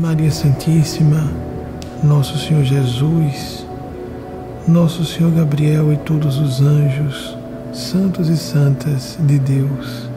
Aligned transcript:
Maria 0.00 0.30
Santíssima, 0.30 1.30
Nosso 2.02 2.38
Senhor 2.38 2.64
Jesus, 2.64 3.66
Nosso 4.66 5.04
Senhor 5.04 5.30
Gabriel 5.30 5.92
e 5.92 5.98
todos 5.98 6.38
os 6.38 6.62
anjos, 6.62 7.36
santos 7.70 8.30
e 8.30 8.36
santas 8.38 9.18
de 9.20 9.38
Deus, 9.38 10.08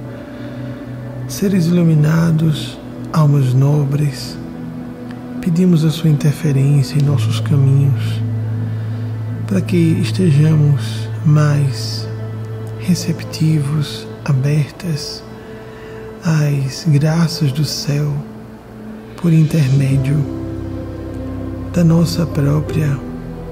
seres 1.27 1.65
iluminados, 1.65 2.79
almas 3.11 3.53
nobres, 3.53 4.37
pedimos 5.41 5.83
a 5.83 5.91
Sua 5.91 6.09
interferência 6.09 6.97
em 6.97 7.03
nossos 7.03 7.41
caminhos, 7.41 8.21
para 9.47 9.59
que 9.59 9.99
estejamos 10.01 11.09
mais 11.25 12.07
receptivos, 12.79 14.07
abertas 14.23 15.21
às 16.23 16.85
graças 16.87 17.51
do 17.51 17.65
céu 17.65 18.13
por 19.23 19.31
intermédio 19.31 20.17
da 21.73 21.81
nossa 21.81 22.25
própria 22.25 22.99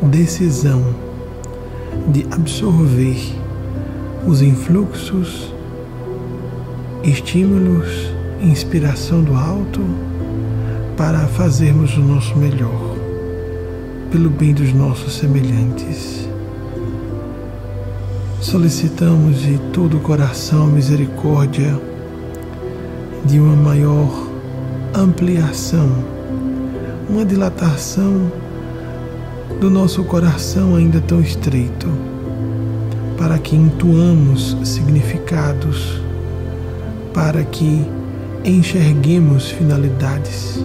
decisão 0.04 0.84
de 2.09 2.28
absorver 2.30 3.18
os 4.28 4.42
influxos, 4.42 5.54
estímulos, 7.05 7.88
inspiração 8.42 9.23
do 9.23 9.34
alto 9.34 9.80
para 10.98 11.20
fazermos 11.28 11.95
o 11.95 12.02
nosso 12.02 12.36
melhor, 12.36 12.98
pelo 14.12 14.30
bem 14.30 14.53
dos 14.53 14.73
nossos 14.73 15.14
semelhantes. 15.14 16.28
Solicitamos 18.42 19.40
de 19.40 19.58
todo 19.72 19.95
o 19.95 20.02
coração 20.02 20.67
misericórdia 20.67 21.80
de 23.23 23.40
uma 23.40 23.56
maior 23.56 24.30
ampliação, 24.94 25.90
uma 27.09 27.23
dilatação 27.23 28.31
do 29.59 29.70
nosso 29.70 30.03
coração 30.03 30.75
ainda 30.75 31.00
tão 31.00 31.22
estreito, 31.22 31.88
para 33.17 33.38
que 33.39 33.56
intuamos 33.56 34.58
significados, 34.64 36.02
para 37.14 37.44
que 37.44 37.86
enxerguemos 38.44 39.50
finalidades, 39.50 40.64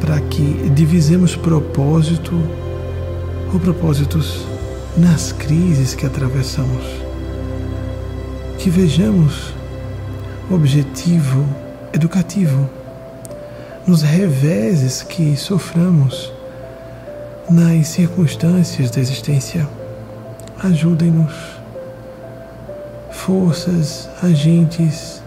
para 0.00 0.20
que 0.20 0.70
divisemos 0.74 1.34
propósito 1.34 2.32
ou 3.52 3.58
propósitos 3.58 4.46
nas 4.96 5.32
crises 5.32 5.94
que 5.94 6.06
atravessamos, 6.06 6.84
que 8.58 8.70
vejamos 8.70 9.52
objetivo 10.50 11.44
educativo 11.92 12.68
nos 13.90 14.02
reveses 14.02 15.02
que 15.02 15.36
soframos 15.36 16.32
nas 17.50 17.88
circunstâncias 17.88 18.88
da 18.88 19.00
existência. 19.00 19.68
Ajudem-nos, 20.62 21.34
forças, 23.10 24.08
agentes 24.22 25.20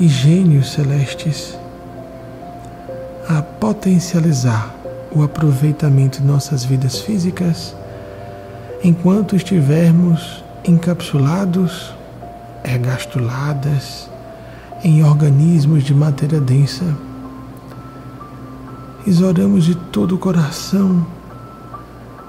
e 0.00 0.08
gênios 0.08 0.72
celestes, 0.72 1.54
a 3.28 3.42
potencializar 3.42 4.74
o 5.14 5.22
aproveitamento 5.22 6.22
de 6.22 6.26
nossas 6.26 6.64
vidas 6.64 6.98
físicas 6.98 7.76
enquanto 8.82 9.36
estivermos 9.36 10.42
encapsulados, 10.66 11.92
ergastuladas 12.64 14.08
em 14.82 15.04
organismos 15.04 15.84
de 15.84 15.92
matéria 15.94 16.40
densa 16.40 17.11
exoramos 19.06 19.64
de 19.64 19.74
todo 19.74 20.14
o 20.14 20.18
coração 20.18 21.06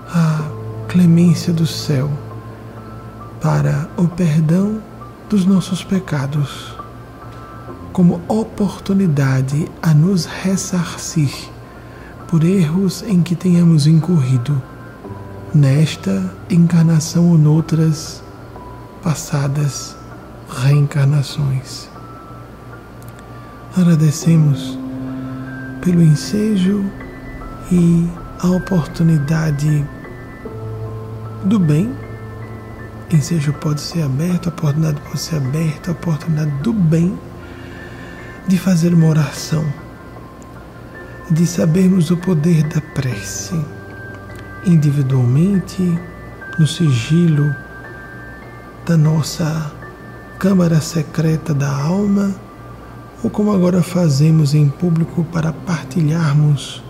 a 0.09 0.41
clemência 0.87 1.53
do 1.53 1.65
céu 1.65 2.09
para 3.41 3.89
o 3.97 4.07
perdão 4.07 4.81
dos 5.29 5.45
nossos 5.45 5.83
pecados, 5.83 6.75
como 7.91 8.21
oportunidade 8.27 9.67
a 9.81 9.93
nos 9.93 10.25
ressarcir 10.25 11.33
por 12.27 12.43
erros 12.43 13.03
em 13.03 13.21
que 13.21 13.35
tenhamos 13.35 13.85
incorrido 13.85 14.61
nesta 15.53 16.33
encarnação 16.49 17.29
ou 17.29 17.37
noutras 17.37 18.23
passadas 19.01 19.95
reencarnações. 20.49 21.89
Agradecemos 23.75 24.82
pelo 25.83 26.01
ensejo 26.01 26.85
e 27.69 28.07
a 28.39 28.47
oportunidade 28.47 29.85
do 31.43 31.59
bem. 31.59 31.93
Ensejo 33.11 33.51
pode 33.53 33.81
ser 33.81 34.03
aberto, 34.03 34.47
a 34.47 34.49
oportunidade 34.49 35.01
pode 35.01 35.19
ser 35.19 35.35
aberta, 35.35 35.91
a 35.91 35.93
oportunidade 35.93 36.51
do 36.63 36.71
bem 36.71 37.19
de 38.47 38.57
fazer 38.57 38.93
uma 38.93 39.07
oração, 39.07 39.65
de 41.29 41.45
sabermos 41.45 42.11
o 42.11 42.17
poder 42.17 42.63
da 42.63 42.81
prece, 42.81 43.59
individualmente, 44.65 45.99
no 46.57 46.67
sigilo 46.67 47.53
da 48.85 48.95
nossa 48.95 49.71
câmara 50.39 50.79
secreta 50.79 51.53
da 51.53 51.71
alma 51.71 52.33
ou 53.23 53.29
como 53.29 53.53
agora 53.53 53.81
fazemos 53.81 54.53
em 54.53 54.67
público 54.67 55.23
para 55.23 55.53
partilharmos 55.53 56.83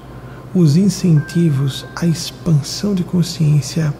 os 0.54 0.76
incentivos 0.76 1.86
à 1.96 2.08
expansão 2.08 2.96
de 2.96 3.04
consciência, 3.04 3.94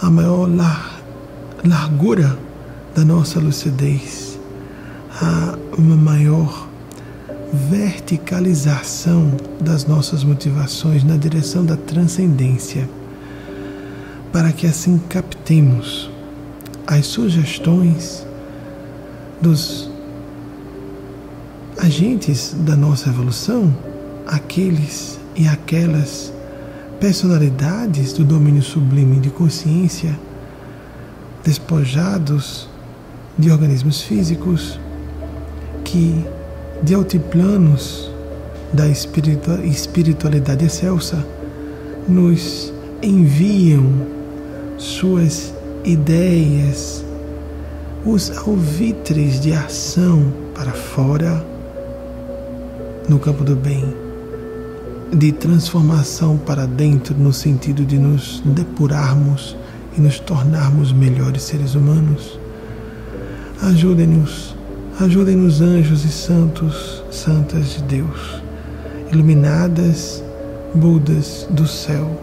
a 0.00 0.10
maior 0.10 0.52
lar 0.52 1.00
largura 1.64 2.36
da 2.92 3.04
nossa 3.04 3.38
lucidez, 3.38 4.36
a 5.20 5.56
uma 5.78 5.94
maior 5.94 6.68
verticalização 7.70 9.36
das 9.60 9.86
nossas 9.86 10.24
motivações 10.24 11.04
na 11.04 11.16
direção 11.16 11.64
da 11.64 11.76
transcendência, 11.76 12.88
para 14.32 14.50
que 14.50 14.66
assim 14.66 15.00
captemos 15.08 16.10
as 16.84 17.06
sugestões 17.06 18.26
dos 19.40 19.91
agentes 21.82 22.54
da 22.60 22.76
nossa 22.76 23.08
evolução, 23.08 23.74
aqueles 24.24 25.18
e 25.34 25.48
aquelas 25.48 26.32
personalidades 27.00 28.12
do 28.12 28.22
domínio 28.22 28.62
sublime 28.62 29.18
de 29.18 29.30
consciência, 29.30 30.16
despojados 31.42 32.68
de 33.36 33.50
organismos 33.50 34.00
físicos, 34.00 34.78
que 35.84 36.24
de 36.84 36.94
altiplanos 36.94 38.12
da 38.72 38.86
espiritualidade 38.88 40.64
excelsa 40.64 41.26
nos 42.08 42.72
enviam 43.02 44.06
suas 44.78 45.52
ideias, 45.84 47.04
os 48.06 48.30
alvitres 48.38 49.40
de 49.40 49.52
ação 49.52 50.32
para 50.54 50.70
fora 50.70 51.51
no 53.08 53.18
campo 53.18 53.44
do 53.44 53.56
bem, 53.56 53.94
de 55.12 55.32
transformação 55.32 56.38
para 56.38 56.66
dentro, 56.66 57.14
no 57.14 57.32
sentido 57.32 57.84
de 57.84 57.98
nos 57.98 58.42
depurarmos 58.44 59.56
e 59.96 60.00
nos 60.00 60.18
tornarmos 60.18 60.92
melhores 60.92 61.42
seres 61.42 61.74
humanos. 61.74 62.38
Ajudem-nos, 63.60 64.56
ajudem-nos, 64.98 65.60
anjos 65.60 66.04
e 66.04 66.08
santos, 66.08 67.04
santas 67.10 67.74
de 67.74 67.82
Deus, 67.82 68.42
iluminadas 69.12 70.22
Budas 70.74 71.46
do 71.50 71.66
céu, 71.66 72.18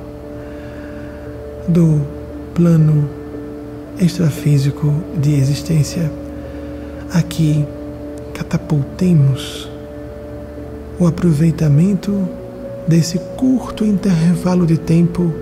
do 1.68 2.02
plano 2.56 3.08
extrafísico 4.00 4.92
de 5.22 5.36
existência. 5.36 6.12
Aqui 7.14 7.64
catapultemos 8.34 9.69
o 11.00 11.08
aproveitamento 11.08 12.28
desse 12.88 13.18
curto 13.38 13.86
intervalo 13.86 14.66
de 14.66 14.78
tempo 14.78 15.34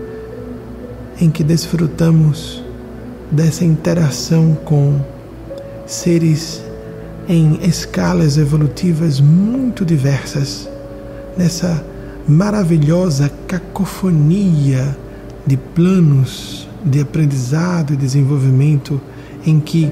em 1.19 1.31
que 1.31 1.43
desfrutamos 1.43 2.63
dessa 3.31 3.65
interação 3.65 4.55
com 4.63 5.01
seres 5.85 6.63
em 7.27 7.59
escalas 7.63 8.37
evolutivas 8.37 9.19
muito 9.19 9.83
diversas, 9.83 10.69
nessa 11.35 11.83
maravilhosa 12.27 13.31
cacofonia 13.47 14.95
de 15.45 15.57
planos 15.57 16.67
de 16.85 17.01
aprendizado 17.01 17.93
e 17.93 17.97
desenvolvimento 17.97 19.01
em 19.45 19.59
que 19.59 19.91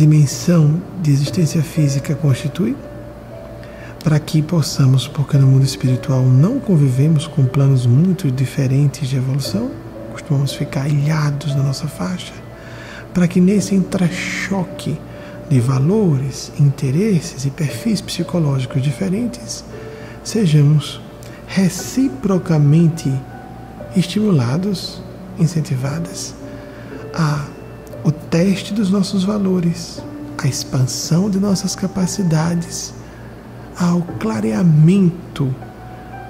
dimensão 0.00 0.80
de 1.02 1.10
existência 1.10 1.62
física 1.62 2.14
constitui, 2.14 2.74
para 4.02 4.18
que 4.18 4.40
possamos, 4.40 5.06
porque 5.06 5.36
no 5.36 5.46
mundo 5.46 5.64
espiritual 5.64 6.22
não 6.22 6.58
convivemos 6.58 7.26
com 7.26 7.44
planos 7.44 7.84
muito 7.84 8.30
diferentes 8.30 9.10
de 9.10 9.16
evolução, 9.16 9.70
costumamos 10.10 10.54
ficar 10.54 10.88
ilhados 10.88 11.54
na 11.54 11.62
nossa 11.62 11.86
faixa, 11.86 12.32
para 13.12 13.28
que 13.28 13.42
nesse 13.42 13.74
intrachoque 13.74 14.98
de 15.50 15.60
valores, 15.60 16.50
interesses 16.58 17.44
e 17.44 17.50
perfis 17.50 18.00
psicológicos 18.00 18.80
diferentes, 18.80 19.62
sejamos 20.24 20.98
reciprocamente 21.46 23.12
estimulados, 23.94 25.02
incentivadas 25.38 26.34
a 27.12 27.44
o 28.04 28.10
teste 28.10 28.72
dos 28.72 28.90
nossos 28.90 29.24
valores, 29.24 30.02
a 30.38 30.46
expansão 30.46 31.28
de 31.28 31.38
nossas 31.38 31.74
capacidades, 31.76 32.94
ao 33.78 34.02
clareamento 34.18 35.54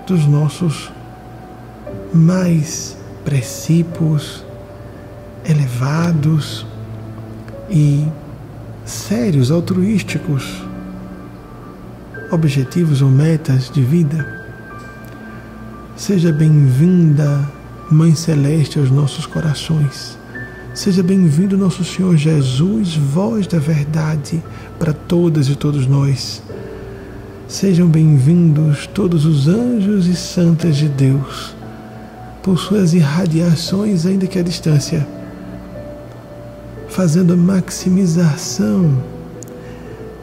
dos 0.07 0.27
nossos 0.27 0.91
mais 2.13 2.97
precípios, 3.25 4.45
elevados 5.45 6.67
e 7.69 8.07
sérios, 8.85 9.51
altruísticos, 9.51 10.63
objetivos 12.31 13.03
ou 13.03 13.11
metas 13.11 13.71
de 13.71 13.83
vida. 13.83 14.41
Seja 15.97 16.33
bem-vinda, 16.33 17.49
Mãe 17.91 18.15
Celeste, 18.15 18.79
aos 18.79 18.91
nossos 18.91 19.27
corações. 19.27 20.20
Seja 20.73 21.03
bem-vindo, 21.03 21.59
nosso 21.59 21.85
Senhor 21.85 22.17
Jesus, 22.17 22.95
voz 22.95 23.45
da 23.45 23.59
verdade 23.59 24.41
para 24.79 24.93
todas 24.93 25.49
e 25.49 25.57
todos 25.57 25.85
nós. 25.85 26.41
Sejam 27.49 27.89
bem-vindos 27.89 28.87
todos 28.87 29.27
os 29.27 29.49
anjos 29.49 30.07
e 30.07 30.15
santas 30.15 30.77
de 30.77 30.89
Deus, 30.89 31.57
por 32.41 32.57
suas 32.57 32.95
irradiações, 32.95 34.07
ainda 34.07 34.29
que 34.29 34.39
à 34.39 34.43
distância, 34.43 35.05
fazendo 36.89 37.33
a 37.33 37.37
maximização 37.37 39.03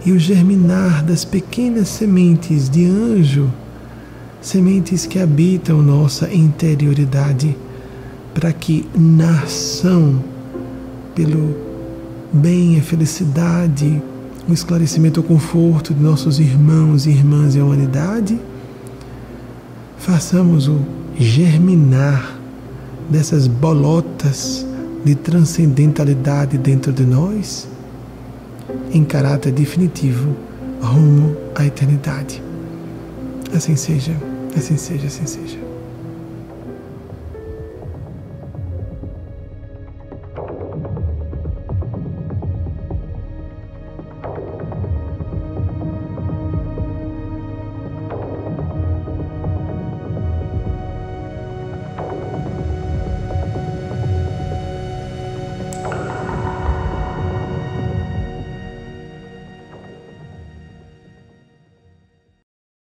e 0.06 0.14
o 0.14 0.20
germinar 0.20 1.04
das 1.04 1.26
pequenas 1.26 1.90
sementes 1.90 2.70
de 2.70 2.86
anjo, 2.86 3.52
sementes 4.42 5.06
que 5.06 5.20
habitam 5.20 5.82
nossa 5.82 6.34
interioridade, 6.34 7.56
para 8.34 8.54
que 8.54 8.88
nasçam 8.96 10.37
pelo 11.18 11.56
bem, 12.32 12.78
a 12.78 12.84
felicidade, 12.84 14.00
o 14.48 14.54
esclarecimento, 14.54 15.20
o 15.20 15.24
conforto 15.24 15.92
de 15.92 16.00
nossos 16.00 16.40
irmãos 16.40 17.08
e 17.08 17.10
irmãs 17.10 17.56
e 17.56 17.60
a 17.60 17.66
humanidade, 17.66 18.40
façamos 19.98 20.68
o 20.68 20.80
germinar 21.18 22.38
dessas 23.10 23.48
bolotas 23.48 24.64
de 25.04 25.16
transcendentalidade 25.16 26.56
dentro 26.56 26.94
de 26.94 27.04
nós 27.04 27.68
em 28.92 29.04
caráter 29.04 29.52
definitivo 29.52 30.36
rumo 30.80 31.36
à 31.56 31.66
eternidade. 31.66 32.44
Assim 33.56 33.76
seja, 33.76 34.16
assim 34.56 34.78
seja, 34.78 35.08
assim 35.08 35.26
seja. 35.26 35.67